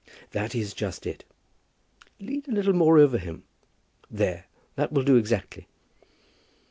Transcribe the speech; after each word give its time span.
That 0.31 0.55
is 0.55 0.73
just 0.73 1.05
it. 1.05 1.25
Lean 2.19 2.43
a 2.47 2.51
little 2.51 2.73
more 2.73 2.97
over 2.97 3.19
him. 3.19 3.43
There 4.09 4.47
that 4.75 4.91
will 4.91 5.03
do 5.03 5.15
exactly." 5.15 5.67